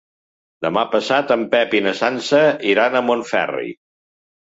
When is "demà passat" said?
0.65-1.35